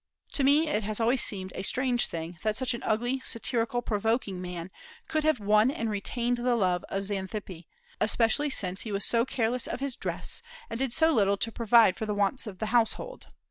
To 0.31 0.43
me 0.43 0.67
it 0.67 0.81
has 0.81 0.99
always 0.99 1.21
seemed 1.21 1.53
a 1.53 1.61
strange 1.61 2.07
thing 2.07 2.39
that 2.41 2.55
such 2.57 2.73
an 2.73 2.81
ugly, 2.81 3.21
satirical, 3.23 3.83
provoking 3.83 4.41
man 4.41 4.71
could 5.07 5.23
have 5.23 5.39
won 5.39 5.69
and 5.69 5.91
retained 5.91 6.37
the 6.37 6.55
love 6.55 6.83
of 6.89 7.05
Xanthippe, 7.05 7.67
especially 7.99 8.49
since 8.49 8.81
he 8.81 8.91
was 8.91 9.05
so 9.05 9.25
careless 9.25 9.67
of 9.67 9.79
his 9.79 9.95
dress, 9.95 10.41
and 10.71 10.79
did 10.79 10.91
so 10.91 11.11
little 11.13 11.37
to 11.37 11.51
provide 11.51 11.97
for 11.97 12.07
the 12.07 12.15
wants 12.15 12.47
of 12.47 12.57
the 12.57 12.73
household. 12.73 13.27